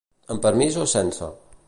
Amb 0.35 0.41
permís 0.47 0.79
o 0.85 0.89
sense? 0.95 1.33